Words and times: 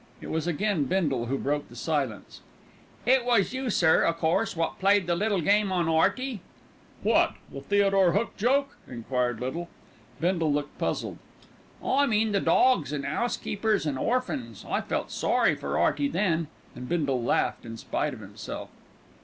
It 0.19 0.31
was 0.31 0.47
again 0.47 0.85
Bindle 0.85 1.27
who 1.27 1.37
broke 1.37 1.69
the 1.69 1.75
silence. 1.75 2.41
"It 3.05 3.23
was 3.23 3.53
you, 3.53 3.69
sir, 3.69 4.03
o' 4.07 4.13
course, 4.13 4.55
wot 4.55 4.79
played 4.79 5.05
that 5.05 5.15
little 5.17 5.41
game 5.41 5.71
on 5.71 5.87
'Earty?" 5.87 6.41
"What, 7.03 7.35
the 7.51 7.61
Theodore 7.61 8.13
Hook 8.13 8.35
joke?" 8.35 8.75
enquired 8.87 9.39
Little. 9.39 9.69
Bindle 10.19 10.51
looked 10.51 10.79
puzzled. 10.79 11.19
"I 11.85 12.07
mean 12.07 12.31
the 12.31 12.39
dogs 12.39 12.91
an' 12.91 13.05
'ousekeepers 13.05 13.85
an' 13.85 13.99
orphans. 13.99 14.65
I 14.67 14.81
felt 14.81 15.11
sorry 15.11 15.53
for 15.53 15.77
'Earty 15.77 16.07
then." 16.07 16.47
And 16.73 16.89
Bindle 16.89 17.21
laughed 17.23 17.63
in 17.63 17.77
spite 17.77 18.15
of 18.15 18.21
himself. 18.21 18.69